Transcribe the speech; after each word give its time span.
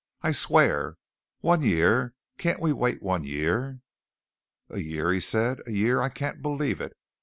I 0.23 0.31
swear. 0.31 0.97
One 1.41 1.61
year. 1.61 2.15
Can't 2.39 2.59
we 2.59 2.73
wait 2.73 3.03
one 3.03 3.23
year?" 3.23 3.81
"A 4.67 4.79
year," 4.79 5.11
he 5.13 5.19
said. 5.19 5.59
"A 5.67 5.71
year. 5.73 6.01
I 6.01 6.09
can't 6.09 6.41
believe 6.41 6.81
it. 6.81 6.97